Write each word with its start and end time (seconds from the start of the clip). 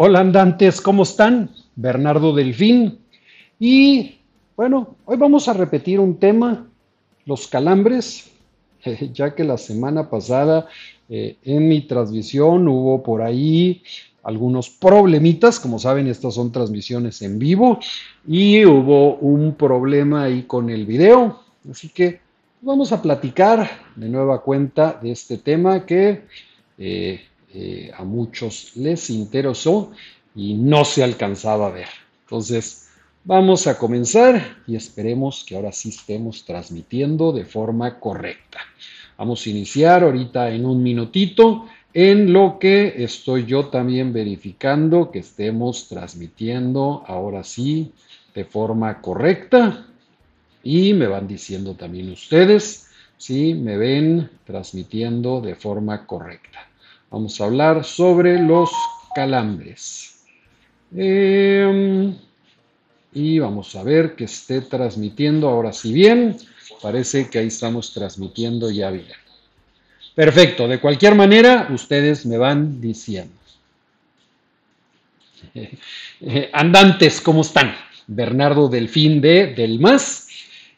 Hola 0.00 0.20
andantes, 0.20 0.80
¿cómo 0.80 1.02
están? 1.02 1.50
Bernardo 1.74 2.32
Delfín. 2.32 3.00
Y 3.58 4.20
bueno, 4.56 4.94
hoy 5.04 5.16
vamos 5.16 5.48
a 5.48 5.54
repetir 5.54 5.98
un 5.98 6.20
tema, 6.20 6.68
los 7.26 7.48
calambres, 7.48 8.30
ya 9.12 9.34
que 9.34 9.42
la 9.42 9.58
semana 9.58 10.08
pasada 10.08 10.68
eh, 11.08 11.36
en 11.42 11.66
mi 11.66 11.80
transmisión 11.80 12.68
hubo 12.68 13.02
por 13.02 13.22
ahí 13.22 13.82
algunos 14.22 14.70
problemitas, 14.70 15.58
como 15.58 15.80
saben, 15.80 16.06
estas 16.06 16.32
son 16.34 16.52
transmisiones 16.52 17.20
en 17.22 17.40
vivo 17.40 17.80
y 18.24 18.64
hubo 18.66 19.16
un 19.16 19.56
problema 19.56 20.22
ahí 20.22 20.44
con 20.44 20.70
el 20.70 20.86
video, 20.86 21.40
así 21.68 21.88
que 21.88 22.20
vamos 22.60 22.92
a 22.92 23.02
platicar 23.02 23.68
de 23.96 24.08
nueva 24.08 24.42
cuenta 24.42 24.96
de 25.02 25.10
este 25.10 25.38
tema 25.38 25.84
que 25.84 26.22
eh, 26.78 27.20
eh, 27.54 27.90
a 27.96 28.04
muchos 28.04 28.76
les 28.76 29.10
interesó 29.10 29.92
y 30.34 30.54
no 30.54 30.84
se 30.84 31.02
alcanzaba 31.02 31.68
a 31.68 31.70
ver. 31.70 31.88
Entonces, 32.22 32.88
vamos 33.24 33.66
a 33.66 33.78
comenzar 33.78 34.58
y 34.66 34.76
esperemos 34.76 35.44
que 35.44 35.56
ahora 35.56 35.72
sí 35.72 35.90
estemos 35.90 36.44
transmitiendo 36.44 37.32
de 37.32 37.44
forma 37.44 37.98
correcta. 37.98 38.60
Vamos 39.16 39.44
a 39.44 39.50
iniciar 39.50 40.04
ahorita 40.04 40.50
en 40.50 40.64
un 40.64 40.82
minutito 40.82 41.66
en 41.92 42.32
lo 42.32 42.58
que 42.58 43.02
estoy 43.02 43.46
yo 43.46 43.66
también 43.66 44.12
verificando 44.12 45.10
que 45.10 45.20
estemos 45.20 45.88
transmitiendo 45.88 47.02
ahora 47.06 47.42
sí 47.42 47.92
de 48.34 48.44
forma 48.44 49.00
correcta 49.00 49.86
y 50.62 50.92
me 50.92 51.06
van 51.06 51.26
diciendo 51.26 51.74
también 51.74 52.10
ustedes 52.10 52.90
si 53.16 53.54
me 53.54 53.76
ven 53.76 54.30
transmitiendo 54.44 55.40
de 55.40 55.56
forma 55.56 56.06
correcta. 56.06 56.68
Vamos 57.10 57.40
a 57.40 57.44
hablar 57.44 57.84
sobre 57.84 58.38
los 58.38 58.70
calambres. 59.14 60.24
Em, 60.94 62.14
y 63.14 63.38
vamos 63.38 63.74
a 63.76 63.82
ver 63.82 64.14
que 64.14 64.24
esté 64.24 64.60
transmitiendo 64.60 65.48
ahora 65.48 65.72
sí 65.72 65.92
bien. 65.92 66.36
Parece 66.82 67.30
que 67.30 67.38
ahí 67.38 67.46
estamos 67.46 67.94
transmitiendo 67.94 68.70
ya 68.70 68.90
bien. 68.90 69.06
Perfecto, 70.14 70.68
de 70.68 70.80
cualquier 70.80 71.14
manera, 71.14 71.68
ustedes 71.70 72.26
me 72.26 72.38
van 72.38 72.80
diciendo. 72.80 73.34
Eh, 76.20 76.50
andantes, 76.52 77.20
¿cómo 77.20 77.42
están? 77.42 77.76
Bernardo 78.08 78.68
Delfín 78.68 79.20
de 79.20 79.54
Del 79.54 79.78
Más. 79.78 80.26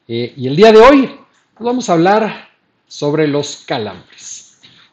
Eh, 0.06 0.34
y 0.36 0.48
el 0.48 0.54
día 0.54 0.70
de 0.70 0.78
hoy 0.78 1.06
pues 1.06 1.64
vamos 1.64 1.88
a 1.88 1.94
hablar 1.94 2.50
sobre 2.86 3.26
los 3.26 3.64
calambres 3.64 4.49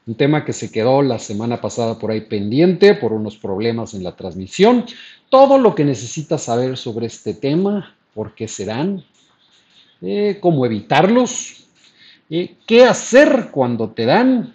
un 0.08 0.16
tema 0.16 0.46
que 0.46 0.54
se 0.54 0.72
quedó 0.72 1.02
la 1.02 1.20
semana 1.20 1.60
pasada 1.60 2.00
por 2.00 2.12
ahí 2.12 2.22
pendiente 2.22 2.96
por 2.96 3.12
unos 3.12 3.36
problemas 3.36 3.94
en 3.94 4.04
la 4.06 4.16
transmisión. 4.16 4.86
Todo 5.30 5.58
lo 5.58 5.76
que 5.76 5.84
necesitas 5.84 6.44
saber 6.44 6.78
sobre 6.78 7.08
este 7.08 7.34
tema, 7.34 7.94
por 8.14 8.34
qué 8.34 8.48
serán, 8.48 9.04
eh, 10.02 10.38
cómo 10.40 10.66
evitarlos, 10.66 11.68
eh, 12.30 12.56
qué 12.66 12.86
hacer 12.86 13.50
cuando 13.52 13.90
te 13.90 14.06
dan. 14.06 14.54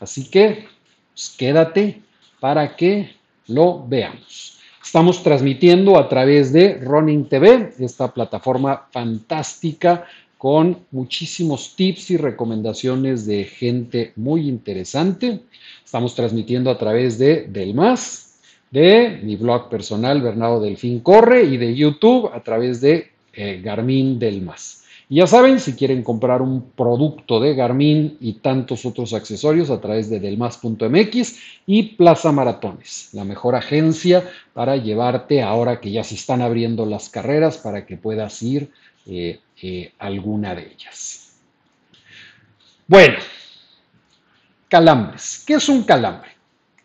Así 0.00 0.28
que 0.28 0.66
pues, 1.14 1.32
quédate 1.38 2.02
para 2.40 2.74
que 2.74 3.14
lo 3.46 3.86
veamos. 3.86 4.58
Estamos 4.82 5.22
transmitiendo 5.22 5.96
a 5.96 6.08
través 6.08 6.52
de 6.52 6.74
Running 6.74 7.28
TV, 7.28 7.74
esta 7.78 8.12
plataforma 8.12 8.88
fantástica 8.90 10.06
con 10.38 10.78
muchísimos 10.92 11.74
tips 11.74 12.12
y 12.12 12.16
recomendaciones 12.16 13.26
de 13.26 13.44
gente 13.44 14.12
muy 14.14 14.48
interesante. 14.48 15.40
Estamos 15.84 16.14
transmitiendo 16.14 16.70
a 16.70 16.78
través 16.78 17.18
de 17.18 17.48
Del 17.48 17.74
Más, 17.74 18.38
de 18.70 19.20
mi 19.22 19.34
blog 19.34 19.68
personal 19.68 20.22
Bernardo 20.22 20.60
Delfín 20.60 21.00
Corre 21.00 21.42
y 21.42 21.56
de 21.56 21.74
YouTube 21.74 22.30
a 22.32 22.40
través 22.42 22.80
de 22.80 23.10
eh, 23.32 23.60
Garmin 23.62 24.18
Del 24.18 24.42
Más. 24.42 24.84
Y 25.10 25.16
ya 25.16 25.26
saben, 25.26 25.58
si 25.58 25.72
quieren 25.72 26.02
comprar 26.02 26.42
un 26.42 26.70
producto 26.76 27.40
de 27.40 27.54
Garmin 27.54 28.18
y 28.20 28.34
tantos 28.34 28.84
otros 28.84 29.14
accesorios 29.14 29.70
a 29.70 29.80
través 29.80 30.10
de 30.10 30.20
delmas.mx 30.20 31.38
y 31.66 31.82
Plaza 31.94 32.30
Maratones, 32.30 33.08
la 33.14 33.24
mejor 33.24 33.54
agencia 33.54 34.28
para 34.52 34.76
llevarte 34.76 35.42
ahora 35.42 35.80
que 35.80 35.90
ya 35.90 36.04
se 36.04 36.14
están 36.14 36.42
abriendo 36.42 36.84
las 36.84 37.08
carreras 37.08 37.56
para 37.56 37.86
que 37.86 37.96
puedas 37.96 38.42
ir 38.42 38.70
eh, 39.06 39.40
eh, 39.62 39.92
alguna 39.98 40.54
de 40.54 40.72
ellas. 40.72 41.36
Bueno, 42.86 43.18
calambres. 44.68 45.42
¿Qué 45.46 45.54
es 45.54 45.68
un 45.68 45.82
calambre? 45.82 46.30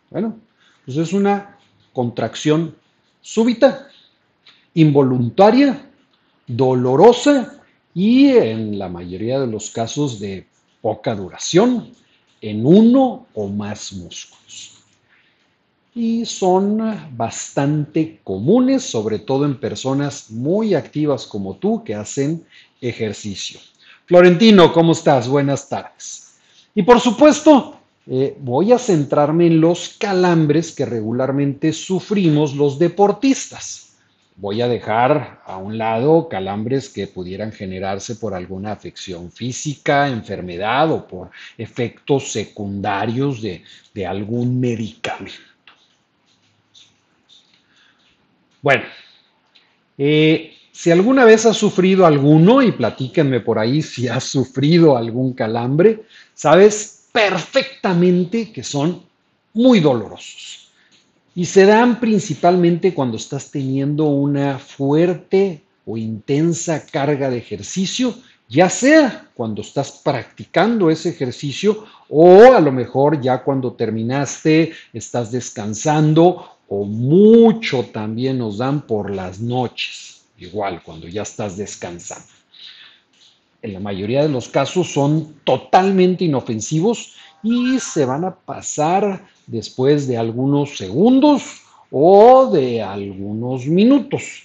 Bueno, 0.10 0.40
pues 0.86 0.98
es 0.98 1.14
una 1.14 1.58
contracción 1.94 2.76
súbita, 3.22 3.88
involuntaria, 4.74 5.90
dolorosa 6.48 7.62
y 7.94 8.30
en 8.30 8.78
la 8.78 8.90
mayoría 8.90 9.40
de 9.40 9.48
los 9.48 9.70
casos 9.70 10.20
de 10.20 10.48
poca 10.82 11.16
duración 11.16 11.92
en 12.42 12.66
uno 12.66 13.28
o 13.34 13.48
más 13.48 13.94
músculos 13.94 14.83
y 15.96 16.26
son 16.26 16.82
bastante 17.16 18.20
comunes, 18.24 18.84
sobre 18.84 19.20
todo 19.20 19.46
en 19.46 19.60
personas 19.60 20.32
muy 20.32 20.74
activas 20.74 21.28
como 21.28 21.58
tú 21.58 21.84
que 21.84 21.96
hacen 21.96 22.44
ejercicio. 22.82 23.60
Florentino, 24.06 24.74
¿cómo 24.74 24.94
estás? 24.94 25.28
Buenas 25.28 25.70
tardes. 25.70 26.38
Y 26.74 26.84
por 26.84 27.00
supuesto, 27.00 27.80
eh, 28.08 28.36
voy 28.40 28.72
a 28.72 28.80
centrarme 28.80 29.48
en 29.48 29.62
los 29.62 29.96
calambres 30.00 30.74
que 30.74 30.86
regularmente 30.86 31.72
sufrimos 31.72 32.56
los 32.56 32.80
deportistas. 32.80 33.96
Voy 34.36 34.62
a 34.62 34.68
dejar 34.68 35.42
a 35.46 35.58
un 35.58 35.78
lado 35.78 36.28
calambres 36.28 36.90
que 36.90 37.06
pudieran 37.06 37.52
generarse 37.52 38.16
por 38.16 38.34
alguna 38.34 38.72
afección 38.72 39.32
física, 39.32 40.08
enfermedad 40.08 40.92
o 40.92 41.08
por 41.08 41.30
efectos 41.56 42.32
secundarios 42.32 43.44
de 43.44 44.08
algún 44.08 44.60
medicamento. 44.60 45.53
Bueno, 48.64 48.84
eh, 49.98 50.54
si 50.72 50.90
alguna 50.90 51.26
vez 51.26 51.46
has 51.46 51.58
sufrido 51.58 52.06
alguno, 52.06 52.62
y 52.62 52.72
platíquenme 52.72 53.42
por 53.42 53.60
ahí 53.60 53.82
si 53.82 54.08
has 54.08 54.24
sufrido 54.24 54.98
algún 54.98 55.34
calambre, 55.34 56.04
sabes 56.34 57.10
perfectamente 57.12 58.54
que 58.54 58.64
son 58.64 59.04
muy 59.54 59.82
dolorosos. 59.82 60.72
Y 61.36 61.46
se 61.46 61.66
dan 61.66 62.00
principalmente 62.00 62.94
cuando 62.94 63.18
estás 63.18 63.52
teniendo 63.52 64.06
una 64.06 64.58
fuerte 64.60 65.62
o 65.86 65.98
intensa 65.98 66.86
carga 66.86 67.30
de 67.30 67.40
ejercicio, 67.40 68.16
ya 68.48 68.70
sea 68.70 69.28
cuando 69.34 69.62
estás 69.62 69.92
practicando 70.04 70.90
ese 70.90 71.10
ejercicio 71.10 71.86
o 72.08 72.54
a 72.54 72.62
lo 72.62 72.72
mejor 72.72 73.20
ya 73.20 73.44
cuando 73.44 73.74
terminaste, 73.74 74.72
estás 74.94 75.32
descansando 75.32 76.53
o 76.68 76.86
mucho 76.86 77.86
también 77.92 78.40
nos 78.40 78.58
dan 78.58 78.82
por 78.82 79.10
las 79.14 79.40
noches, 79.40 80.26
igual 80.38 80.82
cuando 80.84 81.08
ya 81.08 81.22
estás 81.24 81.58
descansando. 81.58 82.28
En 83.62 83.74
la 83.74 83.80
mayoría 83.80 84.24
de 84.24 84.30
los 84.30 84.50
casos 84.50 84.92
son 84.92 85.36
totalmente 85.44 86.26
inofensivos 86.26 87.16
y 87.44 87.80
se 87.80 88.06
van 88.06 88.26
a 88.26 88.36
pasar 88.36 89.26
después 89.48 90.08
de 90.08 90.18
algunos 90.18 90.78
segundos 90.78 91.62
o 91.92 92.50
de 92.52 92.82
algunos 92.82 93.66
minutos. 93.66 94.44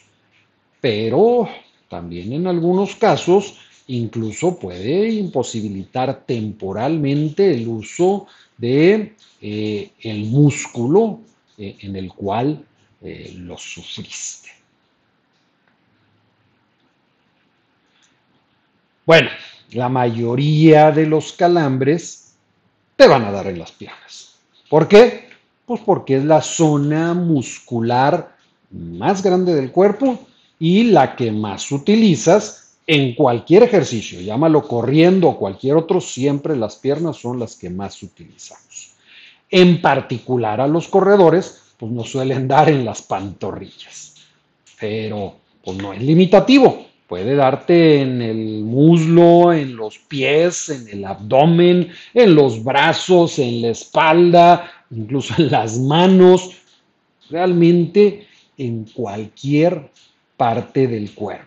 Pero 0.80 1.48
también 1.88 2.32
en 2.32 2.46
algunos 2.46 2.94
casos 2.94 3.58
incluso 3.88 4.58
puede 4.58 5.08
imposibilitar 5.10 6.24
temporalmente 6.26 7.52
el 7.54 7.66
uso 7.68 8.26
de 8.58 9.14
eh, 9.40 9.90
el 10.00 10.26
músculo 10.26 11.20
eh, 11.58 11.76
en 11.80 11.96
el 11.96 12.12
cual 12.12 12.64
eh, 13.02 13.34
lo 13.36 13.58
sufriste. 13.58 14.48
Bueno, 19.04 19.30
la 19.72 19.88
mayoría 19.88 20.92
de 20.92 21.06
los 21.06 21.32
calambres 21.32 22.34
te 22.96 23.06
van 23.06 23.24
a 23.24 23.32
dar 23.32 23.46
en 23.46 23.58
las 23.58 23.72
piernas. 23.72 24.34
¿Por 24.68 24.86
qué? 24.86 25.28
Pues 25.64 25.80
porque 25.80 26.16
es 26.16 26.24
la 26.24 26.42
zona 26.42 27.14
muscular 27.14 28.36
más 28.70 29.22
grande 29.22 29.54
del 29.54 29.72
cuerpo 29.72 30.26
y 30.58 30.84
la 30.84 31.16
que 31.16 31.30
más 31.30 31.70
utilizas 31.72 32.76
en 32.86 33.14
cualquier 33.14 33.62
ejercicio, 33.64 34.20
llámalo 34.20 34.66
corriendo 34.66 35.28
o 35.28 35.38
cualquier 35.38 35.76
otro, 35.76 36.00
siempre 36.00 36.56
las 36.56 36.76
piernas 36.76 37.18
son 37.18 37.38
las 37.38 37.54
que 37.54 37.68
más 37.68 38.02
utilizamos. 38.02 38.94
En 39.50 39.80
particular 39.80 40.60
a 40.60 40.66
los 40.66 40.88
corredores, 40.88 41.74
pues 41.78 41.90
nos 41.92 42.10
suelen 42.10 42.48
dar 42.48 42.68
en 42.68 42.84
las 42.84 43.02
pantorrillas. 43.02 44.14
Pero 44.80 45.36
pues 45.64 45.78
no 45.78 45.92
es 45.92 46.02
limitativo. 46.02 46.86
Puede 47.06 47.34
darte 47.34 48.02
en 48.02 48.20
el 48.20 48.62
muslo, 48.64 49.52
en 49.54 49.76
los 49.76 49.98
pies, 49.98 50.68
en 50.68 50.88
el 50.88 51.04
abdomen, 51.06 51.90
en 52.12 52.34
los 52.34 52.62
brazos, 52.62 53.38
en 53.38 53.62
la 53.62 53.68
espalda, 53.68 54.70
incluso 54.90 55.34
en 55.38 55.50
las 55.50 55.78
manos. 55.78 56.50
realmente 57.30 58.26
en 58.56 58.84
cualquier 58.84 59.90
parte 60.36 60.86
del 60.86 61.12
cuerpo. 61.14 61.44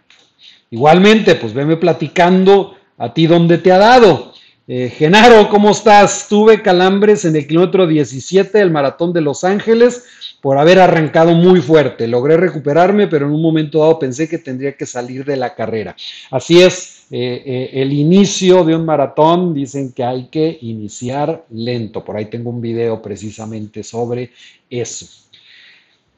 Igualmente, 0.69 1.35
pues 1.35 1.53
veme 1.53 1.75
platicando 1.75 2.75
a 2.97 3.13
ti 3.13 3.27
dónde 3.27 3.57
te 3.57 3.71
ha 3.71 3.77
dado. 3.77 4.30
Eh, 4.67 4.93
Genaro, 4.95 5.49
¿cómo 5.49 5.71
estás? 5.71 6.27
Tuve 6.29 6.61
calambres 6.61 7.25
en 7.25 7.35
el 7.35 7.47
kilómetro 7.47 7.87
17 7.87 8.59
del 8.59 8.69
maratón 8.69 9.11
de 9.11 9.19
Los 9.19 9.43
Ángeles 9.43 10.03
por 10.39 10.59
haber 10.59 10.79
arrancado 10.79 11.33
muy 11.33 11.61
fuerte. 11.61 12.07
Logré 12.07 12.37
recuperarme, 12.37 13.07
pero 13.07 13.25
en 13.25 13.33
un 13.33 13.41
momento 13.41 13.79
dado 13.79 13.97
pensé 13.97 14.29
que 14.29 14.37
tendría 14.37 14.73
que 14.73 14.85
salir 14.85 15.25
de 15.25 15.35
la 15.35 15.55
carrera. 15.55 15.95
Así 16.29 16.61
es, 16.61 17.07
eh, 17.09 17.41
eh, 17.43 17.69
el 17.73 17.91
inicio 17.91 18.63
de 18.63 18.75
un 18.75 18.85
maratón 18.85 19.53
dicen 19.53 19.93
que 19.93 20.03
hay 20.03 20.27
que 20.27 20.59
iniciar 20.61 21.43
lento. 21.49 22.05
Por 22.05 22.15
ahí 22.15 22.25
tengo 22.25 22.51
un 22.51 22.61
video 22.61 23.01
precisamente 23.01 23.81
sobre 23.83 24.31
eso. 24.69 25.07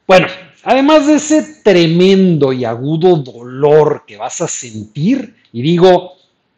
Bueno, 0.05 0.27
además 0.63 1.07
de 1.07 1.15
ese 1.15 1.61
tremendo 1.63 2.51
y 2.51 2.65
agudo 2.65 3.15
dolor 3.15 4.03
que 4.05 4.17
vas 4.17 4.41
a 4.41 4.49
sentir, 4.49 5.33
y 5.53 5.61
digo, 5.61 6.13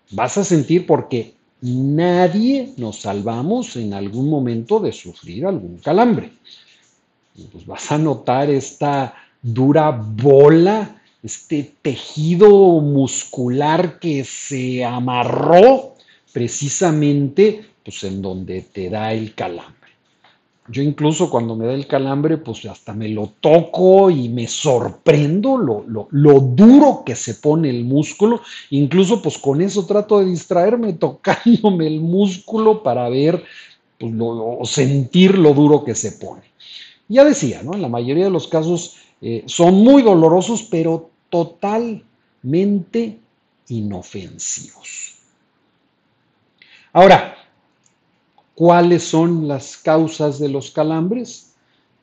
vas 0.09 0.37
a 0.39 0.43
sentir 0.43 0.87
porque 0.87 1.34
nadie 1.61 2.73
nos 2.77 3.01
salvamos 3.01 3.75
en 3.75 3.93
algún 3.93 4.29
momento 4.29 4.79
de 4.79 4.91
sufrir 4.91 5.45
algún 5.45 5.77
calambre 5.77 6.31
pues 7.51 7.65
vas 7.65 7.91
a 7.91 7.97
notar 7.97 8.49
esta 8.49 9.13
dura 9.41 9.91
bola, 9.91 11.01
este 11.21 11.75
tejido 11.81 12.79
muscular 12.79 13.99
que 13.99 14.23
se 14.23 14.85
amarró 14.85 15.95
precisamente 16.31 17.65
pues 17.83 18.03
en 18.03 18.21
donde 18.21 18.61
te 18.61 18.89
da 18.89 19.13
el 19.13 19.35
calambre. 19.35 19.84
Yo 20.67 20.81
incluso 20.81 21.29
cuando 21.29 21.55
me 21.55 21.67
da 21.67 21.73
el 21.73 21.85
calambre, 21.85 22.37
pues 22.37 22.65
hasta 22.65 22.93
me 22.93 23.07
lo 23.09 23.33
toco 23.39 24.09
y 24.09 24.29
me 24.29 24.47
sorprendo 24.47 25.57
lo, 25.57 25.85
lo, 26.09 26.39
duro 26.39 27.03
que 27.05 27.15
se 27.15 27.35
pone 27.35 27.69
el 27.69 27.83
músculo. 27.83 28.41
Incluso 28.71 29.21
pues 29.21 29.37
con 29.37 29.61
eso 29.61 29.85
trato 29.85 30.19
de 30.19 30.25
distraerme 30.25 30.93
tocándome 30.99 31.85
el 31.85 32.01
músculo 32.01 32.81
para 32.81 33.07
ver 33.09 33.43
pues, 33.99 34.11
o 34.19 34.65
sentir 34.65 35.37
lo 35.37 35.53
duro 35.53 35.83
que 35.83 35.93
se 35.93 36.13
pone. 36.13 36.41
Ya 37.07 37.23
decía, 37.23 37.61
¿no? 37.61 37.75
En 37.75 37.83
la 37.83 37.89
mayoría 37.89 38.23
de 38.23 38.31
los 38.31 38.47
casos 38.47 38.97
eh, 39.21 39.43
son 39.45 39.75
muy 39.75 40.01
dolorosos, 40.01 40.63
pero 40.63 41.11
totalmente 41.29 43.19
inofensivos. 43.67 45.19
Ahora, 46.91 47.35
¿cuáles 48.55 49.03
son 49.03 49.47
las 49.47 49.77
causas 49.77 50.39
de 50.39 50.49
los 50.49 50.71
calambres? 50.71 51.53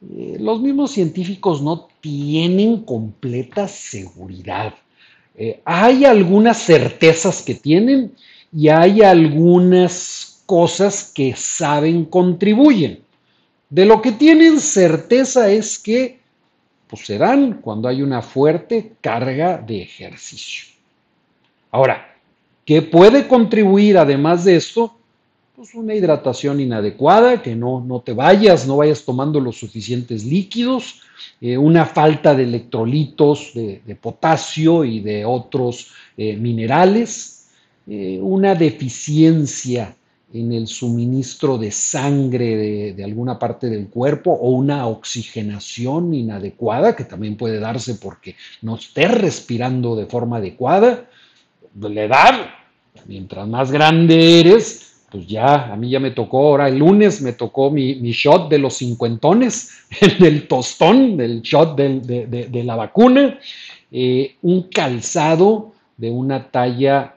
Eh, 0.03 0.37
los 0.39 0.61
mismos 0.61 0.93
científicos 0.93 1.63
no 1.63 1.89
tienen 2.01 2.85
completa 2.85 3.67
seguridad. 3.67 4.75
Eh, 5.35 5.61
hay 5.65 6.05
algunas 6.05 6.59
certezas 6.59 7.43
que 7.43 7.55
tienen 7.55 8.13
y 8.53 8.69
hay 8.69 9.01
algunas 9.03 10.43
cosas 10.47 11.11
que 11.15 11.35
saben 11.35 12.05
contribuyen. 12.05 13.01
De 13.71 13.87
lo 13.87 14.03
que 14.03 14.13
tienen 14.13 14.61
certeza 14.61 15.51
es 15.51 15.79
que 15.79 16.21
pues, 16.89 17.07
se 17.07 17.17
dan 17.17 17.63
cuando 17.63 17.89
hay 17.89 18.03
una 18.03 18.21
fuerte 18.21 18.93
carga 19.01 19.57
de 19.57 19.81
ejercicio. 19.81 20.75
Ahora, 21.71 22.15
¿qué 22.67 22.83
puede 22.83 23.27
contribuir 23.27 23.97
además 23.97 24.45
de 24.45 24.57
esto? 24.57 24.95
Pues 25.55 25.75
una 25.75 25.95
hidratación 25.95 26.61
inadecuada, 26.61 27.43
que 27.43 27.55
no, 27.55 27.85
no 27.85 28.01
te 28.01 28.15
vayas, 28.15 28.67
no 28.67 28.79
vayas 28.79 29.05
tomando 29.05 29.39
los 29.39 29.59
suficientes 29.59 30.25
líquidos, 30.25 31.03
eh, 31.43 31.59
una 31.59 31.85
falta 31.85 32.35
de 32.35 32.45
electrolitos, 32.45 33.51
de, 33.55 33.99
potasio 34.01 34.83
y 34.83 35.01
de 35.01 35.27
otros 35.27 35.91
eh, 36.17 36.37
minerales, 36.37 37.49
eh, 37.87 38.19
una 38.23 38.55
deficiencia 38.55 39.95
en 40.33 40.55
el 40.55 40.67
suministro 40.67 41.59
de 41.59 41.71
sangre 41.71 42.95
de, 42.95 43.05
alguna 43.05 43.39
parte 43.39 43.69
del 43.69 43.89
cuerpo 43.89 44.31
o 44.31 44.53
una 44.53 44.87
oxigenación 44.87 46.15
inadecuada 46.15 46.97
que 46.97 47.05
también 47.05 47.37
puede 47.37 47.61
darse 47.61 47.97
porque 47.97 48.37
no 48.63 48.77
estés 48.77 49.11
respirando 49.11 49.97
de 49.97 50.07
forma 50.07 50.39
adecuada. 50.39 51.11
La 51.79 52.05
edad, 52.05 52.47
mientras 53.07 53.47
más 53.47 53.71
grande 53.71 54.41
eres, 54.41 54.92
pues 55.13 55.27
ya, 55.27 55.71
a 55.71 55.77
mí 55.77 55.91
ya 55.91 56.01
me 56.01 56.11
tocó, 56.11 56.39
ahora 56.39 56.69
el 56.69 56.79
lunes 56.79 57.21
me 57.21 57.35
tocó 57.35 57.71
mi, 57.71 58.01
shot 58.13 58.49
de 58.49 58.59
los 58.59 58.79
cincuentones, 58.79 59.71
el 60.01 60.19
del 60.19 60.49
tostón, 60.49 61.19
del 61.19 61.43
shot 61.43 61.77
de, 61.77 62.65
la 62.65 62.77
vacuna, 62.77 63.39
eh, 63.91 64.37
un 64.41 64.63
calzado 64.63 65.73
de 65.99 66.11
una 66.11 66.51
talla 66.51 67.15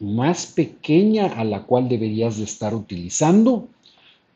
más 0.00 0.46
pequeña 0.46 1.26
a 1.26 1.44
la 1.44 1.62
cual 1.64 1.90
deberías 1.90 2.38
de 2.38 2.44
estar 2.44 2.74
utilizando. 2.74 3.68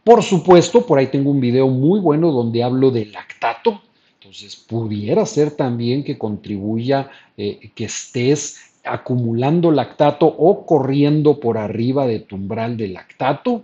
Por 0.04 0.22
supuesto, 0.22 0.84
por 0.86 0.98
ahí 0.98 1.06
tengo 1.06 1.30
un 1.30 1.40
video 1.40 1.68
muy 1.68 2.00
bueno 2.00 2.30
donde 2.30 2.62
hablo 2.62 2.90
de 2.90 3.06
lactato. 3.06 3.80
Entonces, 4.20 4.56
pudiera 4.56 5.24
ser 5.24 5.52
también 5.52 6.04
que 6.04 6.18
contribuya 6.18 7.10
eh, 7.38 7.70
que 7.74 7.86
estés 7.86 8.69
acumulando 8.84 9.70
lactato 9.70 10.26
o 10.26 10.64
corriendo 10.66 11.40
por 11.40 11.58
arriba 11.58 12.06
de 12.06 12.20
tu 12.20 12.36
umbral 12.36 12.76
de 12.76 12.88
lactato. 12.88 13.62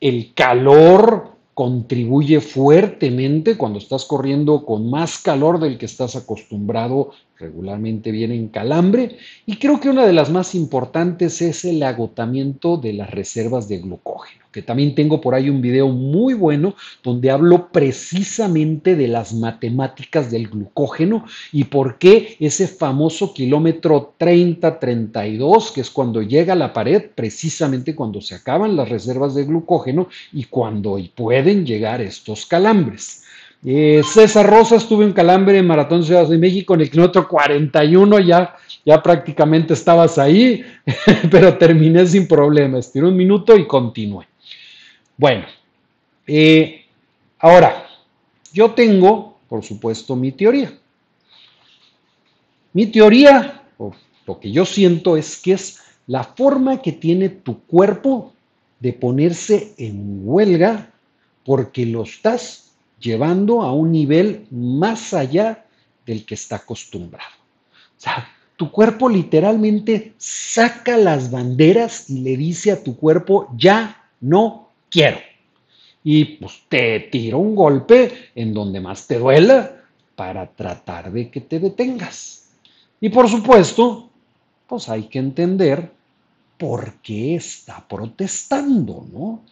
El 0.00 0.32
calor 0.34 1.36
contribuye 1.54 2.40
fuertemente 2.40 3.58
cuando 3.58 3.78
estás 3.78 4.04
corriendo 4.04 4.64
con 4.64 4.88
más 4.88 5.18
calor 5.18 5.60
del 5.60 5.76
que 5.76 5.86
estás 5.86 6.16
acostumbrado 6.16 7.10
regularmente 7.40 8.10
viene 8.10 8.36
en 8.36 8.48
calambre. 8.48 9.16
Y 9.46 9.56
creo 9.56 9.80
que 9.80 9.88
una 9.88 10.06
de 10.06 10.12
las 10.12 10.30
más 10.30 10.54
importantes 10.54 11.42
es 11.42 11.64
el 11.64 11.82
agotamiento 11.82 12.76
de 12.76 12.92
las 12.92 13.10
reservas 13.10 13.68
de 13.68 13.78
glucógeno, 13.78 14.44
que 14.52 14.62
también 14.62 14.94
tengo 14.94 15.20
por 15.20 15.34
ahí 15.34 15.48
un 15.48 15.62
video 15.62 15.88
muy 15.88 16.34
bueno 16.34 16.74
donde 17.02 17.30
hablo 17.30 17.72
precisamente 17.72 18.94
de 18.94 19.08
las 19.08 19.32
matemáticas 19.32 20.30
del 20.30 20.48
glucógeno 20.48 21.24
y 21.50 21.64
por 21.64 21.98
qué 21.98 22.36
ese 22.38 22.68
famoso 22.68 23.32
kilómetro 23.32 24.14
30-32, 24.18 25.72
que 25.72 25.80
es 25.80 25.90
cuando 25.90 26.22
llega 26.22 26.52
a 26.52 26.56
la 26.56 26.72
pared, 26.72 27.10
precisamente 27.14 27.94
cuando 27.94 28.20
se 28.20 28.34
acaban 28.34 28.76
las 28.76 28.88
reservas 28.88 29.34
de 29.34 29.44
glucógeno 29.44 30.08
y 30.32 30.44
cuando 30.44 30.98
pueden 31.14 31.64
llegar 31.64 32.00
estos 32.00 32.46
calambres. 32.46 33.24
Eh, 33.62 34.02
César 34.04 34.48
Rosa 34.48 34.76
estuve 34.76 35.04
en 35.04 35.12
Calambre 35.12 35.58
en 35.58 35.66
Maratón 35.66 36.02
Ciudad 36.02 36.26
de 36.26 36.38
México 36.38 36.74
en 36.74 36.80
el 36.80 36.90
kilómetro 36.90 37.28
41, 37.28 38.18
ya, 38.20 38.56
ya 38.86 39.02
prácticamente 39.02 39.74
estabas 39.74 40.16
ahí, 40.16 40.64
pero 41.30 41.58
terminé 41.58 42.06
sin 42.06 42.26
problema, 42.26 42.78
estiré 42.78 43.06
un 43.06 43.16
minuto 43.16 43.54
y 43.56 43.66
continué. 43.66 44.26
Bueno, 45.18 45.44
eh, 46.26 46.86
ahora, 47.38 47.86
yo 48.50 48.70
tengo, 48.70 49.38
por 49.46 49.62
supuesto, 49.62 50.16
mi 50.16 50.32
teoría. 50.32 50.72
Mi 52.72 52.86
teoría, 52.86 53.62
o 53.76 53.92
lo 54.26 54.40
que 54.40 54.50
yo 54.50 54.64
siento 54.64 55.18
es 55.18 55.36
que 55.36 55.52
es 55.52 55.80
la 56.06 56.24
forma 56.24 56.80
que 56.80 56.92
tiene 56.92 57.28
tu 57.28 57.60
cuerpo 57.64 58.32
de 58.78 58.94
ponerse 58.94 59.74
en 59.76 60.22
huelga 60.24 60.90
porque 61.44 61.84
lo 61.84 62.04
estás 62.04 62.69
llevando 63.00 63.62
a 63.62 63.72
un 63.72 63.90
nivel 63.90 64.46
más 64.50 65.14
allá 65.14 65.66
del 66.06 66.24
que 66.24 66.34
está 66.34 66.56
acostumbrado. 66.56 67.34
O 67.96 68.00
sea, 68.00 68.28
tu 68.56 68.70
cuerpo 68.70 69.08
literalmente 69.08 70.12
saca 70.18 70.96
las 70.96 71.30
banderas 71.30 72.10
y 72.10 72.20
le 72.20 72.36
dice 72.36 72.72
a 72.72 72.82
tu 72.82 72.96
cuerpo, 72.96 73.48
ya 73.56 74.04
no 74.20 74.68
quiero. 74.90 75.18
Y 76.04 76.24
pues 76.36 76.62
te 76.68 77.00
tira 77.00 77.36
un 77.36 77.54
golpe 77.54 78.30
en 78.34 78.54
donde 78.54 78.80
más 78.80 79.06
te 79.06 79.18
duela 79.18 79.82
para 80.14 80.46
tratar 80.46 81.10
de 81.10 81.30
que 81.30 81.40
te 81.40 81.58
detengas. 81.58 82.50
Y 83.00 83.08
por 83.08 83.28
supuesto, 83.28 84.10
pues 84.66 84.88
hay 84.88 85.04
que 85.04 85.18
entender 85.18 85.90
por 86.58 86.96
qué 87.02 87.36
está 87.36 87.86
protestando, 87.88 89.06
¿no? 89.10 89.42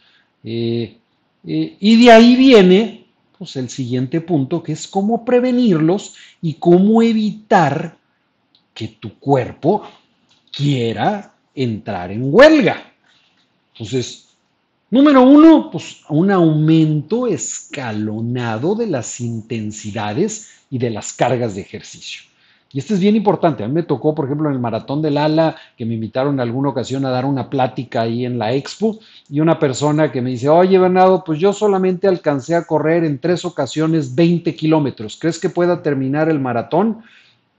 Eh, 0.45 0.99
eh, 1.47 1.76
y 1.81 2.05
de 2.05 2.12
ahí 2.12 2.37
viene 2.37 3.07
pues 3.38 3.57
el 3.57 3.68
siguiente 3.68 4.21
punto, 4.21 4.62
que 4.62 4.73
es 4.73 4.88
cómo 4.88 5.25
prevenirlos 5.25 6.16
y 6.42 6.54
cómo 6.54 7.02
evitar 7.02 7.97
que 8.75 8.88
tu 8.88 9.18
cuerpo 9.18 9.83
quiera 10.52 11.35
entrar 11.54 12.11
en 12.11 12.33
huelga. 12.33 12.92
Entonces, 13.73 14.28
número 14.90 15.23
uno, 15.23 15.71
pues 15.71 16.00
un 16.09 16.30
aumento 16.30 17.26
escalonado 17.26 18.75
de 18.75 18.88
las 18.88 19.21
intensidades 19.21 20.50
y 20.71 20.78
de 20.78 20.90
las 20.90 21.12
cargas 21.12 21.54
de 21.54 21.61
ejercicio. 21.61 22.27
Y 22.70 22.78
este 22.80 22.94
es 22.94 23.00
bien 23.00 23.16
importante. 23.16 23.64
A 23.64 23.68
mí 23.68 23.72
me 23.72 23.82
tocó, 23.82 24.14
por 24.14 24.26
ejemplo, 24.26 24.48
en 24.48 24.54
el 24.54 24.60
Maratón 24.60 25.00
del 25.00 25.16
Ala, 25.16 25.56
que 25.76 25.87
me 25.87 25.94
invitaron 25.94 26.34
en 26.34 26.40
alguna 26.40 26.68
ocasión 26.68 27.04
a 27.06 27.10
dar 27.10 27.25
una 27.25 27.48
plática 27.48 28.02
ahí 28.02 28.26
en 28.26 28.38
la 28.38 28.52
expo, 28.52 28.98
y 29.30 29.40
una 29.40 29.58
persona 29.58 30.12
que 30.12 30.20
me 30.20 30.30
dice, 30.30 30.50
oye, 30.50 30.78
Bernardo, 30.78 31.25
pues 31.25 31.38
yo 31.38 31.52
solamente 31.54 32.08
alcancé 32.08 32.54
a 32.54 32.66
correr 32.66 33.04
en 33.04 33.18
tres 33.18 33.44
ocasiones 33.46 34.14
20 34.14 34.54
kilómetros. 34.54 35.16
¿Crees 35.18 35.38
que 35.38 35.48
pueda 35.48 35.82
terminar 35.82 36.28
el 36.28 36.40
maratón? 36.40 37.02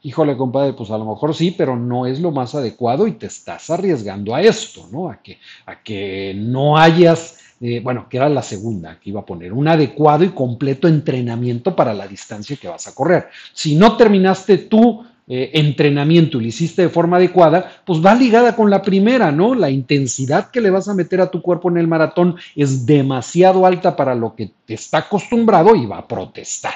Híjole, 0.04 0.38
compadre, 0.38 0.74
pues 0.74 0.92
a 0.92 0.98
lo 0.98 1.06
mejor 1.06 1.36
sí, 1.36 1.56
pero 1.58 1.76
no 1.76 2.06
es 2.06 2.22
lo 2.22 2.32
más 2.32 2.54
adecuado 2.54 3.08
y 3.08 3.14
te 3.14 3.26
estás 3.26 3.70
arriesgando 3.72 4.36
a 4.36 4.42
esto, 4.42 4.88
¿no? 4.92 5.10
A 5.10 5.18
que, 5.22 5.40
a 5.66 5.82
que 5.82 6.34
no 6.38 6.78
hayas 6.78 7.49
eh, 7.62 7.82
bueno, 7.82 8.08
que 8.10 8.18
era 8.18 8.30
la 8.30 8.42
segunda 8.42 9.00
que 9.00 9.10
iba 9.10 9.22
a 9.22 9.26
poner, 9.26 9.52
un 9.52 9.68
adecuado 9.68 10.24
y 10.24 10.30
completo 10.30 10.88
entrenamiento 10.88 11.76
para 11.76 11.94
la 11.94 12.08
distancia 12.08 12.56
que 12.56 12.70
vas 12.70 12.88
a 12.88 12.96
correr. 12.96 13.28
Si 13.54 13.76
no 13.76 13.98
terminaste 13.98 14.58
tu 14.60 15.04
eh, 15.28 15.52
entrenamiento 15.60 16.38
y 16.38 16.42
lo 16.42 16.48
hiciste 16.48 16.84
de 16.84 16.90
forma 16.90 17.18
adecuada, 17.18 17.84
pues 17.86 18.04
va 18.04 18.16
ligada 18.16 18.56
con 18.56 18.70
la 18.70 18.82
primera, 18.82 19.32
¿no? 19.32 19.54
La 19.54 19.70
intensidad 19.70 20.50
que 20.50 20.62
le 20.62 20.72
vas 20.72 20.88
a 20.88 20.94
meter 20.94 21.22
a 21.22 21.30
tu 21.30 21.42
cuerpo 21.42 21.70
en 21.70 21.78
el 21.78 21.88
maratón 21.88 22.38
es 22.56 22.86
demasiado 22.86 23.66
alta 23.66 23.96
para 23.96 24.16
lo 24.16 24.36
que 24.36 24.52
te 24.66 24.74
está 24.74 25.00
acostumbrado 25.00 25.76
y 25.76 25.86
va 25.86 26.00
a 26.00 26.08
protestar. 26.08 26.74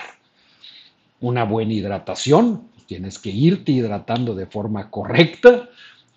Una 1.21 1.45
buena 1.45 1.73
hidratación, 1.73 2.63
tienes 2.85 3.17
que 3.17 3.31
irte 3.31 3.71
hidratando 3.71 4.35
de 4.35 4.45
forma 4.45 4.91
correcta, 4.91 5.69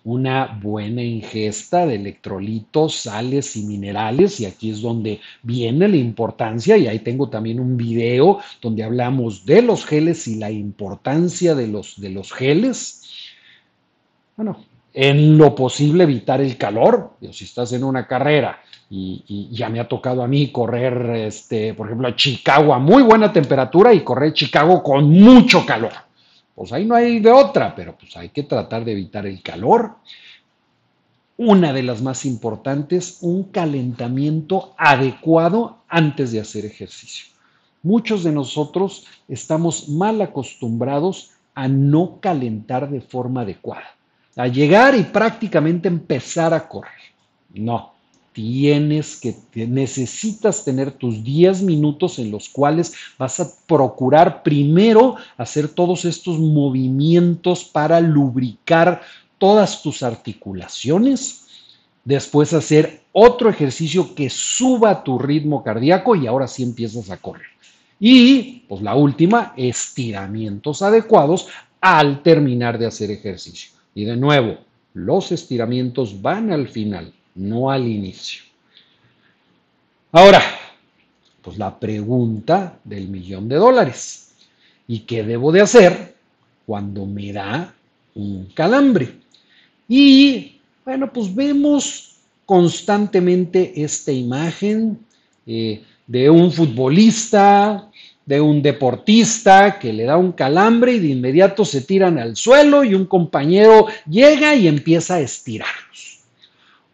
una 0.07 0.57
buena 0.63 1.03
ingesta 1.03 1.85
de 1.85 1.95
electrolitos, 1.95 2.95
sales 2.95 3.57
y 3.57 3.63
minerales, 3.63 4.39
y 4.39 4.45
aquí 4.45 4.69
es 4.69 4.81
donde 4.81 5.19
viene 5.43 5.85
la 5.89 5.97
importancia, 5.97 6.77
y 6.77 6.87
ahí 6.87 6.99
tengo 6.99 7.27
también 7.27 7.59
un 7.59 7.75
video 7.75 8.39
donde 8.61 8.83
hablamos 8.83 9.45
de 9.45 9.61
los 9.61 9.85
geles 9.85 10.25
y 10.29 10.35
la 10.35 10.49
importancia 10.49 11.55
de 11.55 11.67
los, 11.67 11.99
de 11.99 12.09
los 12.09 12.31
geles. 12.31 13.01
Bueno, 14.37 14.63
en 14.93 15.37
lo 15.37 15.53
posible 15.53 16.05
evitar 16.05 16.39
el 16.39 16.55
calor, 16.55 17.15
si 17.33 17.43
estás 17.43 17.73
en 17.73 17.83
una 17.83 18.07
carrera 18.07 18.61
y, 18.89 19.49
ya 19.51 19.67
me 19.67 19.81
ha 19.81 19.89
tocado 19.89 20.23
a 20.23 20.27
mí 20.29 20.53
correr, 20.53 21.17
este, 21.17 21.73
por 21.73 21.87
ejemplo, 21.87 22.07
a 22.07 22.15
Chicago 22.15 22.73
a 22.73 22.79
muy 22.79 23.03
buena 23.03 23.33
temperatura 23.33 23.93
y 23.93 24.05
correr 24.05 24.31
Chicago 24.31 24.81
con 24.81 25.09
mucho 25.09 25.65
calor 25.65 26.06
pues 26.57 26.73
ahí 26.73 26.85
no 26.85 26.95
hay 26.95 27.19
de 27.19 27.29
otra, 27.29 27.75
pero 27.75 27.95
pues 27.95 28.17
hay 28.17 28.29
que 28.29 28.41
tratar 28.41 28.83
de 28.83 28.93
evitar 28.93 29.27
el 29.27 29.43
calor. 29.43 29.97
Una 31.37 31.71
de 31.71 31.83
las 31.83 32.01
más 32.01 32.25
importantes, 32.25 33.19
un 33.21 33.43
calentamiento 33.43 34.73
adecuado 34.75 35.83
antes 35.87 36.31
de 36.31 36.39
hacer 36.39 36.65
ejercicio. 36.65 37.27
Muchos 37.83 38.23
de 38.23 38.31
nosotros 38.31 39.05
estamos 39.27 39.87
mal 39.87 40.19
acostumbrados 40.19 41.29
a 41.53 41.67
no 41.67 42.19
calentar 42.19 42.89
de 42.89 43.01
forma 43.01 43.41
adecuada, 43.41 43.95
a 44.35 44.47
llegar 44.47 44.95
y 44.95 45.03
prácticamente 45.03 45.87
empezar 45.87 46.55
a 46.55 46.67
correr. 46.67 47.13
No, 47.53 47.93
tienes 48.37 49.15
que, 49.15 49.35
necesitas 49.65 50.63
tener 50.63 50.91
tus 50.91 51.23
10 51.23 51.63
minutos 51.63 52.19
en 52.19 52.29
los 52.29 52.49
cuales 52.49 52.93
vas 53.17 53.39
a 53.39 53.49
procurar 53.65 54.43
primero 54.43 55.15
hacer 55.37 55.67
todos 55.69 56.05
estos 56.05 56.37
movimientos 56.37 57.63
para 57.63 57.99
lubricar 57.99 59.01
todas 59.39 59.81
tus 59.81 60.03
articulaciones, 60.03 61.47
después 62.05 62.53
hacer 62.53 63.01
otro 63.11 63.49
ejercicio 63.49 64.13
que 64.13 64.29
suba 64.29 65.03
tu 65.03 65.17
ritmo 65.17 65.63
cardíaco 65.63 66.15
y 66.15 66.27
ahora 66.27 66.47
sí 66.47 66.61
empiezas 66.61 67.09
a 67.09 67.17
correr. 67.17 67.47
Y, 67.99 68.65
pues 68.67 68.83
la 68.83 68.93
última, 68.93 69.55
estiramientos 69.57 70.83
adecuados 70.83 71.47
al 71.81 72.21
terminar 72.21 72.77
de 72.77 72.85
hacer 72.85 73.09
ejercicio. 73.09 73.71
Y 73.95 74.05
de 74.05 74.15
nuevo, 74.15 74.59
los 74.93 75.31
estiramientos 75.31 76.21
van 76.21 76.51
al 76.51 76.67
final 76.67 77.11
no 77.37 77.71
al 77.71 77.87
inicio. 77.87 78.43
Ahora, 80.11 80.41
pues 81.41 81.57
la 81.57 81.79
pregunta 81.79 82.77
del 82.83 83.07
millón 83.07 83.47
de 83.47 83.55
dólares. 83.55 84.31
¿Y 84.85 84.99
qué 84.99 85.23
debo 85.23 85.51
de 85.53 85.61
hacer 85.61 86.15
cuando 86.65 87.05
me 87.05 87.31
da 87.31 87.73
un 88.15 88.49
calambre? 88.53 89.13
Y 89.87 90.59
bueno, 90.83 91.11
pues 91.13 91.33
vemos 91.33 92.15
constantemente 92.45 93.81
esta 93.81 94.11
imagen 94.11 94.99
eh, 95.45 95.83
de 96.05 96.29
un 96.29 96.51
futbolista, 96.51 97.91
de 98.25 98.41
un 98.41 98.61
deportista 98.61 99.79
que 99.79 99.93
le 99.93 100.03
da 100.03 100.17
un 100.17 100.33
calambre 100.33 100.93
y 100.93 100.99
de 100.99 101.07
inmediato 101.07 101.63
se 101.63 101.81
tiran 101.81 102.17
al 102.17 102.35
suelo 102.35 102.83
y 102.83 102.93
un 102.93 103.05
compañero 103.05 103.87
llega 104.09 104.53
y 104.53 104.67
empieza 104.67 105.15
a 105.15 105.19
estirarlos 105.21 106.16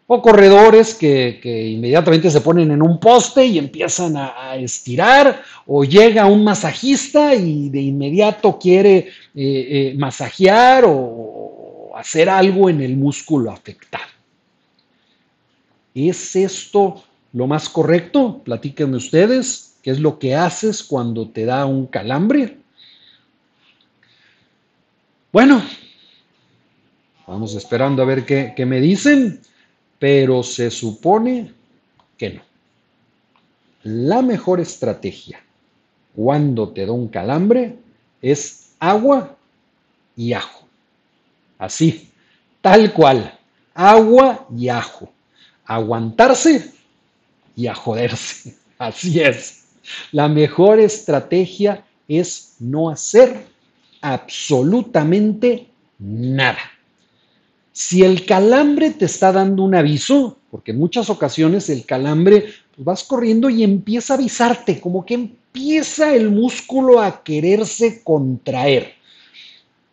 o 0.06 0.20
corredores 0.20 0.94
que, 0.94 1.40
inmediatamente 1.72 2.30
se 2.30 2.40
ponen 2.40 2.70
en 2.70 2.82
un 2.82 3.00
poste 3.00 3.46
y 3.46 3.58
empiezan 3.58 4.16
a, 4.16 4.56
estirar, 4.56 5.42
o 5.66 5.84
llega 5.84 6.26
un 6.26 6.44
masajista 6.44 7.34
y 7.34 7.70
de 7.70 7.80
inmediato 7.80 8.58
quiere 8.58 8.96
eh, 8.98 9.08
eh, 9.34 9.94
masajear 9.96 10.84
o, 10.86 11.92
hacer 11.96 12.28
algo 12.28 12.68
en 12.68 12.80
el 12.80 12.96
músculo 12.96 13.50
afectado. 13.50 14.04
¿Es 15.94 16.34
esto 16.34 17.04
lo 17.32 17.46
más 17.46 17.68
correcto? 17.68 18.42
Platíquenme 18.44 18.96
ustedes, 18.96 19.76
¿qué 19.80 19.92
es 19.92 20.00
lo 20.00 20.18
que 20.18 20.34
haces 20.34 20.82
cuando 20.82 21.28
te 21.28 21.44
da 21.44 21.66
un 21.66 21.86
calambre? 21.86 22.58
Bueno, 25.32 25.62
vamos 27.26 27.54
esperando 27.54 28.02
a 28.02 28.06
ver 28.06 28.26
qué, 28.26 28.54
qué 28.56 28.66
me 28.66 28.80
dicen 28.80 29.40
pero 30.04 30.42
se 30.42 30.70
supone 30.70 31.50
que 32.18 32.34
no. 32.34 32.42
La 33.84 34.20
mejor 34.20 34.60
estrategia 34.60 35.42
cuando 36.14 36.68
te 36.74 36.84
da 36.84 36.92
un 36.92 37.08
calambre 37.08 37.76
es 38.20 38.74
agua 38.78 39.34
y 40.14 40.34
ajo. 40.34 40.66
Así, 41.56 42.10
tal 42.60 42.92
cual, 42.92 43.38
agua 43.72 44.46
y 44.54 44.68
ajo. 44.68 45.10
Aguantarse 45.64 46.70
y 47.56 47.66
a 47.66 47.74
joderse. 47.74 48.58
Así 48.78 49.22
es. 49.22 49.68
La 50.12 50.28
mejor 50.28 50.80
estrategia 50.80 51.82
es 52.08 52.56
no 52.60 52.90
hacer 52.90 53.46
absolutamente 54.02 55.66
nada. 55.98 56.73
Si 57.76 58.04
el 58.04 58.24
calambre 58.24 58.90
te 58.90 59.06
está 59.06 59.32
dando 59.32 59.64
un 59.64 59.74
aviso, 59.74 60.38
porque 60.48 60.70
en 60.70 60.78
muchas 60.78 61.10
ocasiones 61.10 61.68
el 61.70 61.84
calambre, 61.84 62.44
pues 62.72 62.84
vas 62.84 63.02
corriendo 63.02 63.50
y 63.50 63.64
empieza 63.64 64.14
a 64.14 64.16
avisarte, 64.16 64.80
como 64.80 65.04
que 65.04 65.14
empieza 65.14 66.14
el 66.14 66.30
músculo 66.30 67.00
a 67.00 67.24
quererse 67.24 68.04
contraer. 68.04 68.92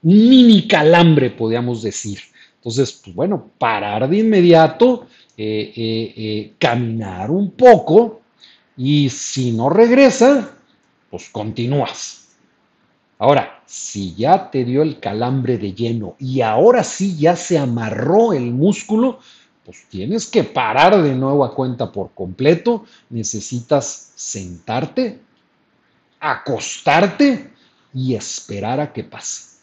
Un 0.03 0.29
mini 0.29 0.67
calambre, 0.67 1.31
podríamos 1.31 1.81
decir. 1.81 2.19
Entonces, 2.57 3.01
pues 3.03 3.15
bueno, 3.15 3.49
parar 3.57 4.07
de 4.07 4.19
inmediato, 4.19 5.07
eh, 5.35 5.73
eh, 5.75 6.13
eh, 6.15 6.53
caminar 6.59 7.31
un 7.31 7.49
poco 7.49 8.21
y 8.77 9.09
si 9.09 9.53
no 9.53 9.71
regresa, 9.71 10.55
pues 11.09 11.29
continúas. 11.29 12.20
Ahora, 13.21 13.61
si 13.67 14.15
ya 14.15 14.49
te 14.49 14.65
dio 14.65 14.81
el 14.81 14.99
calambre 14.99 15.59
de 15.59 15.73
lleno 15.73 16.15
y 16.17 16.41
ahora 16.41 16.83
sí 16.83 17.15
ya 17.19 17.35
se 17.35 17.59
amarró 17.59 18.33
el 18.33 18.51
músculo, 18.51 19.19
pues 19.63 19.85
tienes 19.89 20.25
que 20.25 20.43
parar 20.43 21.03
de 21.03 21.13
nuevo 21.13 21.45
a 21.45 21.53
cuenta 21.53 21.91
por 21.91 22.15
completo. 22.15 22.83
Necesitas 23.11 24.13
sentarte, 24.15 25.19
acostarte 26.19 27.51
y 27.93 28.15
esperar 28.15 28.79
a 28.79 28.91
que 28.91 29.03
pase. 29.03 29.59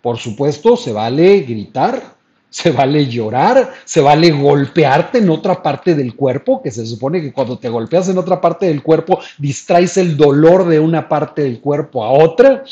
Por 0.00 0.18
supuesto, 0.18 0.76
se 0.76 0.92
vale 0.92 1.40
gritar, 1.40 2.11
se 2.52 2.70
vale 2.70 3.06
llorar, 3.06 3.72
se 3.86 4.02
vale 4.02 4.30
golpearte 4.30 5.18
en 5.18 5.30
otra 5.30 5.62
parte 5.62 5.94
del 5.94 6.14
cuerpo, 6.14 6.62
que 6.62 6.70
se 6.70 6.84
supone 6.84 7.22
que 7.22 7.32
cuando 7.32 7.58
te 7.58 7.70
golpeas 7.70 8.10
en 8.10 8.18
otra 8.18 8.42
parte 8.42 8.66
del 8.66 8.82
cuerpo 8.82 9.20
distraes 9.38 9.96
el 9.96 10.18
dolor 10.18 10.68
de 10.68 10.78
una 10.78 11.08
parte 11.08 11.42
del 11.42 11.60
cuerpo 11.60 12.04
a 12.04 12.10
otra. 12.10 12.62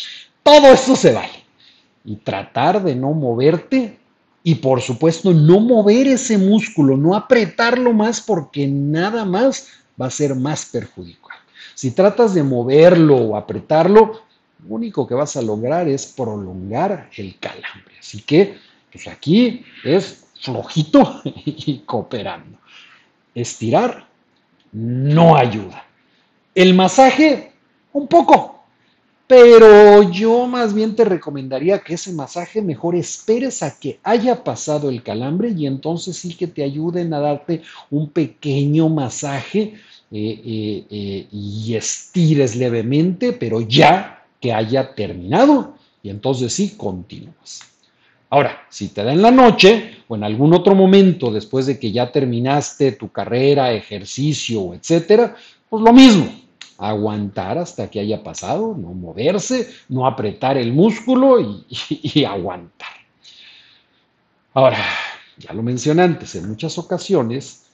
Todo 0.42 0.66
eso 0.66 0.94
se 0.94 1.12
vale. 1.12 1.44
Y 2.04 2.16
tratar 2.16 2.84
de 2.84 2.94
no 2.94 3.12
moverte 3.12 3.98
y 4.42 4.56
por 4.56 4.82
supuesto 4.82 5.32
no 5.32 5.60
mover 5.60 6.08
ese 6.08 6.36
músculo, 6.36 6.98
no 6.98 7.16
apretarlo 7.16 7.94
más 7.94 8.20
porque 8.20 8.66
nada 8.66 9.24
más 9.24 9.68
va 10.00 10.06
a 10.06 10.10
ser 10.10 10.34
más 10.34 10.66
perjudicial. 10.66 11.38
Si 11.74 11.92
tratas 11.92 12.34
de 12.34 12.42
moverlo 12.42 13.16
o 13.16 13.36
apretarlo, 13.36 14.20
lo 14.62 14.74
único 14.74 15.06
que 15.06 15.14
vas 15.14 15.36
a 15.36 15.42
lograr 15.42 15.88
es 15.88 16.04
prolongar 16.04 17.08
el 17.16 17.38
calambre. 17.38 17.94
Así 17.98 18.20
que, 18.20 18.58
pues 18.90 19.06
aquí 19.08 19.64
es 19.84 20.24
flojito 20.40 21.22
y 21.24 21.78
cooperando. 21.80 22.58
Estirar 23.34 24.06
no 24.72 25.36
ayuda. 25.36 25.84
El 26.54 26.74
masaje, 26.74 27.52
un 27.92 28.06
poco, 28.08 28.56
Pero 29.26 30.10
yo 30.10 30.48
más 30.48 30.74
bien 30.74 30.96
te 30.96 31.04
recomendaría 31.04 31.78
que 31.78 31.94
ese 31.94 32.12
masaje 32.12 32.60
mejor 32.60 32.96
esperes 32.96 33.62
a 33.62 33.78
que 33.78 34.00
haya 34.02 34.42
pasado 34.42 34.88
el 34.90 35.04
calambre 35.04 35.50
y 35.50 35.68
entonces 35.68 36.16
sí 36.16 36.34
que 36.34 36.48
te 36.48 36.64
ayuden 36.64 37.14
a 37.14 37.20
darte 37.20 37.62
un 37.90 38.10
pequeño 38.10 38.88
masaje 38.88 39.74
eh, 40.10 40.40
eh, 40.44 40.84
eh, 40.90 41.28
y 41.30 41.76
estires 41.76 42.56
levemente, 42.56 43.32
pero 43.32 43.60
ya 43.60 44.26
que 44.40 44.52
haya 44.52 44.96
terminado 44.96 45.76
y 46.02 46.08
entonces 46.10 46.52
sí 46.52 46.74
continúas. 46.76 47.60
Ahora, 48.30 48.64
si 48.68 48.88
te 48.88 49.02
da 49.02 49.12
en 49.12 49.22
la 49.22 49.32
noche 49.32 50.04
o 50.06 50.14
en 50.14 50.22
algún 50.22 50.54
otro 50.54 50.76
momento 50.76 51.32
después 51.32 51.66
de 51.66 51.80
que 51.80 51.90
ya 51.90 52.12
terminaste 52.12 52.92
tu 52.92 53.10
carrera, 53.10 53.72
ejercicio, 53.72 54.72
etcétera, 54.72 55.34
pues 55.68 55.82
lo 55.82 55.92
mismo, 55.92 56.32
aguantar 56.78 57.58
hasta 57.58 57.90
que 57.90 57.98
haya 57.98 58.22
pasado, 58.22 58.74
no 58.76 58.94
moverse, 58.94 59.68
no 59.88 60.06
apretar 60.06 60.56
el 60.56 60.72
músculo 60.72 61.40
y, 61.40 62.24
aguantar. 62.28 62.88
Ahora, 64.54 64.78
ya 65.36 65.52
lo 65.52 65.62
mencioné 65.62 66.02
antes, 66.02 66.34
en 66.36 66.48
muchas 66.48 66.78
ocasiones 66.78 67.69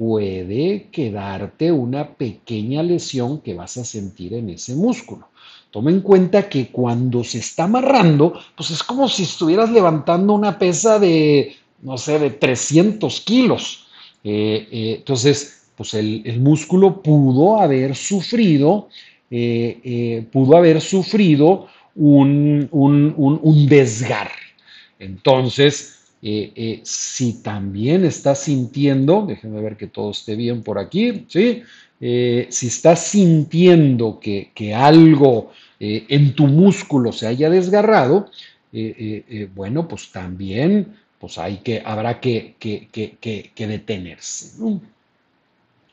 puede 0.00 0.88
quedarte 0.90 1.70
una 1.70 2.14
pequeña 2.14 2.82
lesión 2.82 3.42
que 3.42 3.52
vas 3.52 3.76
a 3.76 3.84
sentir 3.84 4.32
en 4.32 4.48
ese 4.48 4.74
músculo. 4.74 5.28
Toma 5.70 5.90
en 5.90 6.00
cuenta 6.00 6.48
que 6.48 6.68
cuando 6.68 7.22
se 7.22 7.40
está 7.40 7.64
amarrando, 7.64 8.32
pues 8.56 8.70
es 8.70 8.82
como 8.82 9.10
si 9.10 9.24
estuvieras 9.24 9.70
levantando 9.70 10.32
una 10.32 10.58
pesa 10.58 10.98
de, 10.98 11.54
no 11.82 11.98
sé, 11.98 12.18
de 12.18 12.30
300 12.30 13.20
kilos. 13.20 13.88
Eh, 14.24 14.66
eh, 14.72 14.94
entonces, 15.00 15.64
pues 15.76 15.92
el, 15.92 16.40
músculo 16.40 17.02
pudo 17.02 17.60
haber 17.60 17.94
sufrido, 17.94 18.88
eh, 19.30 20.24
pudo 20.32 20.56
haber 20.56 20.80
sufrido 20.80 21.66
un, 21.94 22.70
un, 22.72 23.66
desgarre. 23.66 24.54
Entonces, 24.98 25.99
eh, 26.22 26.80
si 26.84 27.42
también 27.42 28.04
estás 28.04 28.40
sintiendo, 28.40 29.24
déjenme 29.26 29.60
ver 29.60 29.76
que 29.76 29.86
todo 29.86 30.10
esté 30.10 30.36
bien 30.36 30.62
por 30.62 30.78
aquí, 30.78 31.24
¿sí? 31.28 31.62
si 32.00 32.66
estás 32.66 33.08
sintiendo 33.08 34.18
que, 34.20 34.74
algo 34.74 35.52
en 35.78 36.34
tu 36.34 36.46
músculo 36.46 37.12
se 37.12 37.26
haya 37.26 37.50
desgarrado, 37.50 38.30
bueno, 39.54 39.86
pues 39.86 40.10
también 40.10 40.94
pues 41.18 41.36
hay 41.36 41.58
que, 41.58 41.82
habrá 41.84 42.18
que, 42.20 42.54
que 42.58 43.66
detenerse. 43.66 44.56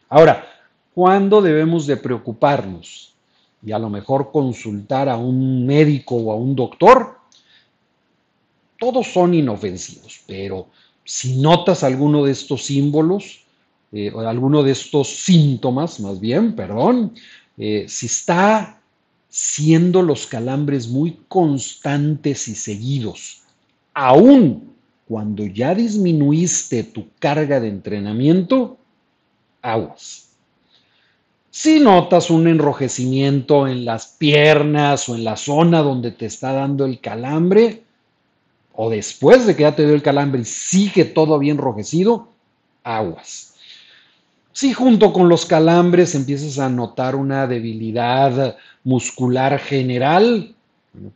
Ahora, 0.10 0.48
¿cuándo 0.94 1.42
debemos 1.42 1.86
de 1.86 1.98
preocuparnos? 1.98 3.14
Y 3.62 3.72
a 3.72 3.80
lo 3.80 3.90
mejor 3.90 4.32
consultar 4.32 5.10
a 5.10 5.18
un 5.18 5.66
médico 5.66 6.16
o 6.16 6.32
a 6.32 6.36
un 6.36 6.56
doctor. 6.56 7.17
Todos 8.80 9.08
son 9.08 9.34
inofensivos, 9.34 10.22
pero 10.28 10.68
si 11.04 11.38
notas 11.38 11.84
alguno 11.84 12.26
de 12.26 12.32
estos 12.32 12.66
símbolos, 12.66 13.42
eh, 13.92 14.12
o 14.14 14.20
alguno 14.20 14.64
de 14.64 14.72
estos 14.72 15.08
síntomas, 15.08 16.00
más 16.00 16.20
bien, 16.20 16.54
perdón, 16.56 17.14
eh, 17.58 17.86
si 17.88 18.08
está 18.08 18.82
siendo 19.30 20.02
los 20.02 20.28
calambres 20.28 20.88
muy 20.88 21.20
constantes 21.28 22.48
y 22.48 22.56
seguidos, 22.56 23.44
aún 23.94 24.74
cuando 25.08 25.46
ya 25.46 25.74
disminuiste 25.74 26.84
tu 26.84 27.08
carga 27.20 27.62
de 27.62 27.70
entrenamiento, 27.70 28.78
aguas. 29.62 30.32
Si 31.50 31.80
notas 31.80 32.30
un 32.30 32.48
enrojecimiento 32.48 33.68
en 33.68 33.86
las 33.86 34.08
piernas 34.08 35.08
o 35.08 35.16
en 35.16 35.24
la 35.24 35.38
zona 35.38 35.82
donde 35.82 36.12
te 36.12 36.26
está 36.26 36.52
dando 36.52 36.86
el 36.86 37.00
calambre, 37.00 37.84
o 38.80 38.92
después 38.92 39.48
de 39.48 39.56
que 39.56 39.64
ya 39.64 39.76
te 39.76 39.84
dio 39.84 39.96
el 39.96 40.04
calambre 40.04 40.42
y 40.42 40.46
sigue 40.46 41.04
todo 41.04 41.40
bien 41.40 41.58
enrojecido, 41.58 42.30
aguas. 42.84 43.56
Si 44.52 44.72
junto 44.72 45.12
con 45.14 45.30
los 45.30 45.48
calambres 45.48 46.14
empiezas 46.14 46.60
a 46.60 46.70
notar 46.70 47.16
una 47.16 47.48
debilidad 47.48 48.56
muscular 48.84 49.58
general, 49.58 50.54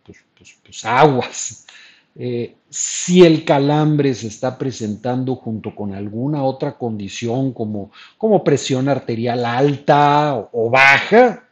pues, 0.04 0.18
pues, 0.36 0.58
pues 0.64 0.86
aguas. 0.86 1.68
Eh, 2.16 2.56
si 2.68 3.24
el 3.24 3.46
calambre 3.46 4.16
se 4.16 4.28
está 4.28 4.58
presentando 4.58 5.36
junto 5.36 5.76
con 5.76 5.94
alguna 5.94 6.44
otra 6.44 6.80
condición 6.80 7.54
como, 7.54 7.92
como 8.18 8.44
presión 8.44 8.90
arterial 8.90 9.46
alta 9.46 10.34
o, 10.34 10.50
o 10.52 10.70
baja, 10.72 11.48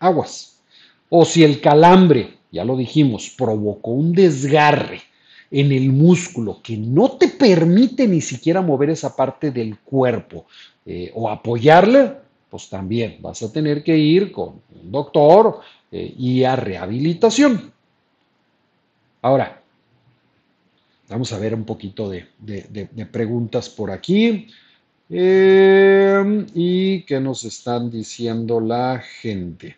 aguas. 0.00 0.60
O 1.08 1.24
si 1.24 1.44
el 1.44 1.60
calambre, 1.60 2.38
ya 2.50 2.64
lo 2.64 2.76
dijimos, 2.76 3.32
provocó 3.38 3.92
un 3.92 4.14
desgarre 4.14 5.11
en 5.52 5.70
el 5.70 5.90
músculo 5.90 6.60
que 6.62 6.76
no 6.76 7.12
te 7.12 7.28
permite 7.28 8.08
ni 8.08 8.20
siquiera 8.20 8.60
mover 8.60 8.90
esa 8.90 9.14
parte 9.14 9.52
del 9.52 9.78
cuerpo 9.78 10.46
eh, 10.84 11.12
o 11.14 11.28
apoyarla, 11.28 12.20
pues 12.50 12.68
también 12.68 13.18
vas 13.20 13.42
a 13.42 13.52
tener 13.52 13.84
que 13.84 13.96
ir 13.96 14.32
con 14.32 14.60
un 14.82 14.90
doctor 14.90 15.60
eh, 15.92 16.14
y 16.18 16.42
a 16.42 16.56
rehabilitación. 16.56 17.72
Ahora, 19.20 19.62
Vamos 21.12 21.30
a 21.34 21.38
ver 21.38 21.54
un 21.54 21.64
poquito 21.64 22.08
de, 22.08 22.26
preguntas 23.12 23.68
por 23.68 23.90
aquí. 23.90 24.46
Eh, 25.10 26.46
¿Y 26.54 27.02
qué 27.02 27.20
nos 27.20 27.44
están 27.44 27.90
diciendo 27.90 28.60
la 28.60 28.98
gente? 28.98 29.76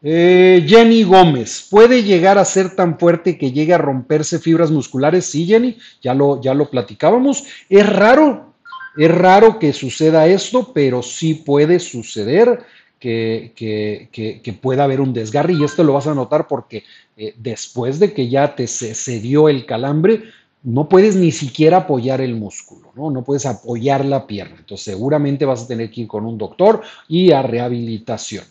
Eh, 0.00 0.64
Jenny 0.68 1.02
Gómez, 1.02 1.66
¿puede 1.68 2.04
llegar 2.04 2.38
a 2.38 2.44
ser 2.44 2.76
tan 2.76 2.98
fuerte 2.98 3.36
que 3.36 3.50
llegue 3.50 3.74
a 3.74 3.78
romperse 3.78 4.38
fibras 4.38 4.70
musculares? 4.70 5.26
Sí, 5.26 5.44
Jenny, 5.44 5.76
ya 6.00 6.14
lo, 6.14 6.40
ya 6.40 6.54
lo 6.54 6.70
platicábamos. 6.70 7.44
Es 7.68 7.88
raro, 7.88 8.54
es 8.96 9.10
raro 9.10 9.58
que 9.58 9.72
suceda 9.72 10.28
esto, 10.28 10.72
pero 10.72 11.02
sí 11.02 11.34
puede 11.34 11.80
suceder 11.80 12.60
que, 13.00 13.52
que, 13.56 14.52
pueda 14.60 14.84
haber 14.84 15.00
un 15.00 15.12
desgarre 15.12 15.54
y 15.54 15.64
esto 15.64 15.84
lo 15.84 15.92
vas 15.92 16.06
a 16.06 16.14
notar 16.14 16.46
porque 16.48 16.84
eh, 17.16 17.34
después 17.36 17.98
de 17.98 18.12
que 18.12 18.28
ya 18.28 18.54
te 18.54 18.66
se, 18.66 19.20
dio 19.20 19.48
el 19.48 19.66
calambre, 19.66 20.24
no 20.62 20.88
puedes 20.88 21.16
ni 21.16 21.30
siquiera 21.30 21.78
apoyar 21.78 22.20
el 22.20 22.34
músculo, 22.34 22.92
¿no? 22.96 23.10
No 23.10 23.22
puedes 23.22 23.46
apoyar 23.46 24.04
la 24.04 24.26
pierna. 24.26 24.56
Entonces 24.58 24.84
seguramente 24.84 25.44
vas 25.44 25.62
a 25.64 25.68
tener 25.68 25.90
que 25.90 26.02
ir 26.02 26.08
con 26.08 26.24
un 26.24 26.38
doctor 26.38 26.82
y 27.08 27.30
a 27.32 27.42
rehabilitación. 27.42 28.44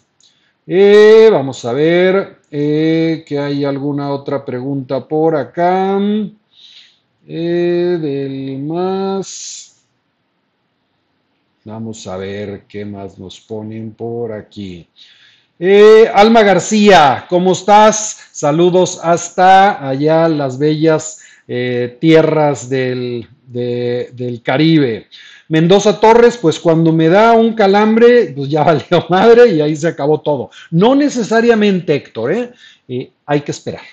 Eh, 0.70 1.30
vamos 1.32 1.64
a 1.64 1.72
ver 1.72 2.40
eh, 2.52 3.24
que 3.26 3.40
hay 3.40 3.64
alguna 3.64 4.12
otra 4.12 4.44
pregunta 4.44 5.08
por 5.08 5.36
acá. 5.36 5.98
del 7.26 8.60
más. 8.60 9.82
Vamos 11.64 12.06
a 12.08 12.18
ver 12.18 12.64
qué 12.68 12.86
más 12.86 13.18
nos 13.18 13.40
ponen 13.40 13.94
por 13.94 14.34
aquí. 14.34 14.88
Eh, 15.60 16.08
Alma 16.14 16.44
García, 16.44 17.26
¿cómo 17.28 17.54
estás? 17.54 18.28
Saludos 18.32 19.00
hasta 19.02 19.90
allá, 19.90 20.30
las 20.30 20.60
bellas 20.60 21.22
eh, 21.48 21.98
tierras 22.00 22.70
del, 22.70 23.28
del, 23.48 24.42
Caribe. 24.44 25.08
Mendoza 25.50 26.00
Torres, 26.00 26.38
pues 26.38 26.60
cuando 26.60 26.92
me 26.92 27.10
da 27.10 27.34
un 27.34 27.54
calambre, 27.54 28.34
pues 28.36 28.50
ya 28.50 28.64
valió 28.66 29.06
madre 29.10 29.50
y 29.50 29.62
ahí 29.62 29.76
se 29.76 29.88
acabó 29.88 30.22
todo. 30.22 30.50
No 30.72 30.96
necesariamente, 30.96 31.96
Héctor, 31.96 32.32
¿eh? 32.32 32.52
eh 32.88 33.12
hay 33.26 33.42
que 33.42 33.52
esperar. 33.52 33.84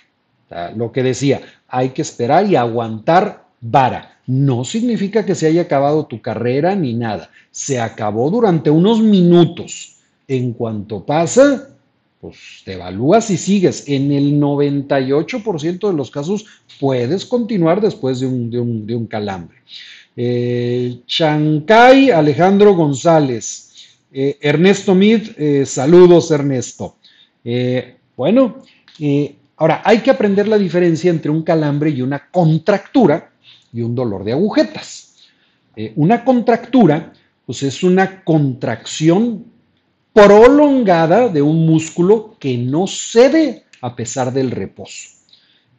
lo 0.76 0.92
que 0.92 1.02
decía, 1.02 1.40
hay 1.68 1.90
que 1.90 2.02
esperar 2.02 2.46
y 2.46 2.56
aguantar 2.56 3.44
vara 3.60 4.14
no 4.26 4.64
significa 4.64 5.26
que 5.26 5.34
se 5.34 5.46
haya 5.46 5.62
acabado 5.62 6.06
tu 6.06 6.20
carrera 6.22 6.74
ni 6.74 6.94
nada. 6.94 7.30
Se 7.50 7.78
acabó 7.80 8.30
durante 8.30 8.70
unos 8.70 9.00
minutos. 9.00 9.96
En 10.26 10.54
cuanto 10.54 11.04
pasa, 11.04 11.68
pues 12.20 12.62
te 12.64 12.74
evalúas 12.74 13.30
y 13.30 13.36
sigues. 13.36 13.84
En 13.86 14.10
el 14.12 14.40
98% 14.40 15.88
de 15.88 15.94
los 15.94 16.10
casos 16.10 16.46
puedes 16.80 17.26
continuar 17.26 17.82
después 17.82 18.20
de 18.20 18.26
un, 18.26 19.06
calambre. 19.10 19.58
Eh, 20.16 21.00
Chancay 21.06 22.10
Alejandro 22.10 22.74
González. 22.74 23.72
Eh, 24.12 24.38
Ernesto 24.40 24.94
Mid, 24.94 25.30
eh, 25.36 25.66
saludos 25.66 26.30
Ernesto. 26.30 26.96
bueno, 28.16 28.62
ahora 29.56 29.82
hay 29.84 29.98
que 29.98 30.10
aprender 30.10 30.46
la 30.46 30.56
diferencia 30.56 31.10
entre 31.10 31.30
un 31.30 31.42
calambre 31.42 31.90
y 31.90 32.00
una 32.00 32.30
contractura 32.30 33.32
y 33.72 33.82
un 33.82 33.94
dolor 33.94 34.24
de 34.24 34.32
agujetas. 34.32 35.16
Una 35.96 36.24
contractura, 36.24 37.12
pues 37.44 37.64
es 37.64 37.82
una 37.82 38.22
contracción 38.22 39.46
prolongada 40.12 41.28
de 41.28 41.42
un 41.42 41.66
músculo 41.66 42.36
que 42.38 42.56
no 42.56 42.86
cede 42.86 43.64
a 43.80 43.96
pesar 43.96 44.32
del 44.32 44.52
reposo. 44.52 45.08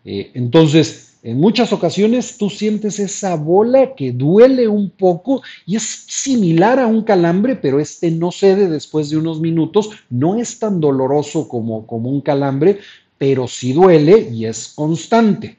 Entonces, 0.04 1.15
En 1.26 1.40
muchas 1.40 1.74
ocasiones 1.74 2.38
tú 2.38 2.52
sientes 2.52 3.00
esa 3.00 3.36
bola 3.36 3.96
que 3.96 4.12
duele 4.12 4.68
un 4.68 4.92
poco 4.92 5.42
y 5.66 5.76
es 5.76 6.06
similar 6.08 6.78
a 6.78 6.86
un 6.86 7.02
calambre, 7.02 7.56
pero 7.56 7.80
este 7.80 8.12
no 8.12 8.32
cede 8.32 8.70
después 8.70 9.10
de 9.10 9.18
unos 9.18 9.40
minutos. 9.42 9.90
No 10.12 10.36
es 10.36 10.60
tan 10.60 10.80
doloroso 10.80 11.48
como, 11.48 11.88
como 11.88 12.12
un 12.12 12.22
calambre, 12.22 12.78
pero 13.18 13.48
sí 13.48 13.74
duele 13.74 14.30
y 14.32 14.46
es 14.46 14.68
constante. 14.76 15.58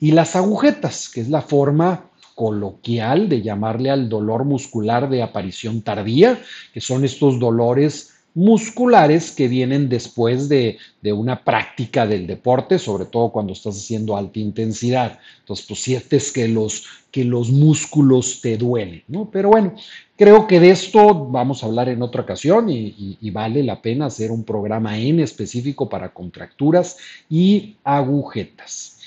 Y 0.00 0.10
las 0.10 0.34
agujetas, 0.34 1.08
que 1.08 1.20
es 1.20 1.28
la 1.28 1.42
forma 1.42 2.10
coloquial 2.34 3.28
de 3.28 3.42
llamarle 3.42 3.90
al 3.90 4.08
dolor 4.08 4.44
muscular 4.44 5.08
de 5.08 5.22
aparición 5.22 5.82
tardía, 5.82 6.40
que 6.74 6.80
son 6.80 7.04
estos 7.04 7.38
dolores 7.38 8.15
musculares 8.36 9.32
que 9.32 9.48
vienen 9.48 9.88
después 9.88 10.50
de, 10.50 10.76
una 11.02 11.42
práctica 11.42 12.06
del 12.06 12.26
deporte, 12.26 12.78
sobre 12.78 13.06
todo 13.06 13.30
cuando 13.30 13.54
estás 13.54 13.76
haciendo 13.76 14.14
alta 14.14 14.38
intensidad. 14.38 15.18
Entonces, 15.38 15.64
pues 15.66 15.80
sientes 15.80 16.32
que 16.32 16.46
los, 16.46 16.84
que 17.10 17.24
los 17.24 17.48
músculos 17.48 18.42
te 18.42 18.58
duelen, 18.58 19.02
¿no? 19.08 19.30
Pero 19.30 19.48
bueno, 19.48 19.74
creo 20.16 20.46
que 20.46 20.60
de 20.60 20.68
esto 20.70 21.14
vamos 21.28 21.62
a 21.62 21.66
hablar 21.66 21.88
en 21.88 22.02
otra 22.02 22.22
ocasión 22.22 22.68
y, 22.68 23.30
vale 23.30 23.62
la 23.62 23.80
pena 23.80 24.06
hacer 24.06 24.30
un 24.30 24.44
programa 24.44 24.98
en 24.98 25.20
específico 25.20 25.88
para 25.88 26.12
contracturas 26.12 26.98
y 27.30 27.76
agujetas. 27.84 28.98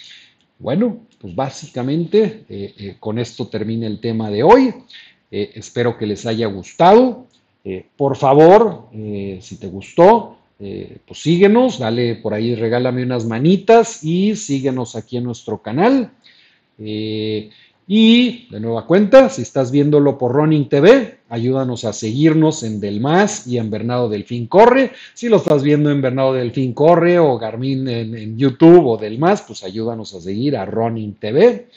Bueno, 0.58 1.02
pues 1.22 1.36
básicamente 1.36 2.46
eh, 2.50 2.74
eh, 2.78 2.96
con 3.00 3.20
esto 3.20 3.48
termina 3.48 3.86
el 3.86 4.00
tema 4.00 4.32
de 4.32 4.42
hoy. 4.42 4.74
Eh, 5.30 5.52
espero 5.54 5.98
que 6.00 6.08
les 6.08 6.26
haya 6.26 6.48
gustado. 6.48 7.28
Eh, 7.63 7.86
por 7.98 8.15
favor, 8.15 8.88
eh, 8.93 9.39
si 9.41 9.58
te 9.58 9.67
gustó, 9.67 10.38
eh, 10.60 10.98
pues 11.06 11.22
síguenos, 11.22 11.80
dale 11.80 12.15
por 12.15 12.34
ahí, 12.34 12.56
regálame 12.56 13.04
unas 13.04 13.26
manitas 13.26 14.04
y 14.04 14.36
síguenos 14.36 14.95
aquí 14.95 15.17
en 15.17 15.26
nuestro 15.26 15.62
canal. 15.62 16.12
y 17.91 18.48
de 18.52 18.60
nueva 18.60 18.86
cuenta, 18.86 19.30
si 19.30 19.41
estás 19.41 19.72
viéndolo 19.72 20.17
por 20.17 20.32
Running 20.32 20.69
TV, 20.69 21.19
ayúdanos 21.28 21.86
a 21.86 21.91
seguirnos 21.91 22.63
en 22.63 22.80
Del 22.80 23.02
Más 23.02 23.48
y 23.48 23.58
en 23.58 23.69
Bernardo 23.72 24.10
Delfín 24.10 24.48
Corre. 24.48 24.91
Si 25.13 25.28
lo 25.28 25.38
estás 25.38 25.63
viendo 25.63 25.89
en 25.91 26.02
Bernardo 26.02 26.34
Delfín 26.34 26.74
Corre 26.74 27.17
o 27.19 27.38
Garmin 27.39 27.88
en, 27.88 28.38
YouTube 28.38 28.86
o 28.86 28.98
Del 28.98 29.17
Más, 29.17 29.41
pues 29.41 29.63
ayúdanos 29.63 30.13
a 30.13 30.22
seguir 30.22 30.56
a 30.56 30.65
Running 30.65 31.15
TV. 31.15 31.67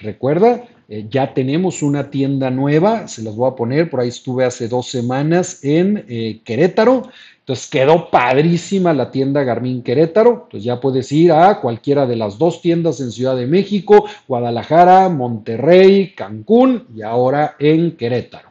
Recuerda, 0.00 0.64
eh, 0.94 1.06
ya 1.08 1.32
tenemos 1.32 1.82
una 1.82 2.10
tienda 2.10 2.50
nueva, 2.50 3.08
se 3.08 3.22
las 3.22 3.34
voy 3.34 3.50
a 3.50 3.56
poner, 3.56 3.88
por 3.88 4.00
ahí 4.00 4.08
estuve 4.08 4.44
hace 4.44 4.68
dos 4.68 4.90
semanas 4.90 5.64
en 5.64 6.04
eh, 6.06 6.42
Querétaro. 6.44 7.08
Entonces 7.38 7.70
quedó 7.70 8.10
padrísima 8.10 8.92
la 8.92 9.10
tienda 9.10 9.42
Garmin 9.42 9.82
Querétaro. 9.82 10.42
Entonces 10.44 10.64
ya 10.64 10.80
puedes 10.80 11.10
ir 11.10 11.32
a 11.32 11.60
cualquiera 11.60 12.06
de 12.06 12.16
las 12.16 12.36
dos 12.36 12.60
tiendas 12.60 13.00
en 13.00 13.10
Ciudad 13.10 13.34
de 13.36 13.46
México, 13.46 14.04
Guadalajara, 14.28 15.08
Monterrey, 15.08 16.12
Cancún 16.14 16.88
y 16.94 17.00
ahora 17.00 17.56
en 17.58 17.96
Querétaro. 17.96 18.50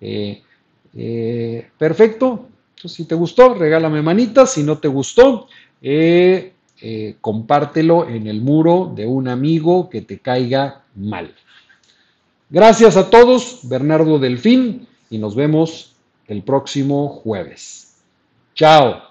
Eh, 0.00 1.66
perfecto. 1.76 2.46
Entonces, 2.76 2.96
si 2.96 3.04
te 3.06 3.16
gustó, 3.16 3.54
regálame 3.54 4.02
manitas. 4.02 4.52
Si 4.52 4.62
no 4.62 4.78
te 4.78 4.86
gustó, 4.86 5.48
compártelo 7.20 8.08
en 8.08 8.26
el 8.26 8.40
muro 8.40 8.92
de 8.94 9.06
un 9.06 9.28
amigo 9.28 9.88
que 9.88 10.02
te 10.02 10.18
caiga 10.18 10.82
mal. 10.94 11.34
Gracias 12.48 12.96
a 12.96 13.10
todos, 13.10 13.60
Bernardo 13.64 14.18
Delfín, 14.18 14.86
y 15.10 15.18
nos 15.18 15.34
vemos 15.34 15.96
el 16.28 16.42
próximo 16.42 17.08
jueves. 17.08 18.02
Chao. 18.54 19.05